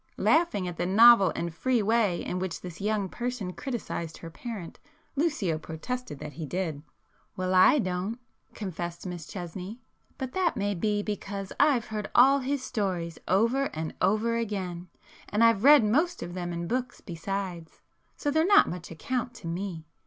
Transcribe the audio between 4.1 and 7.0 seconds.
her parent, Lucio protested that he did.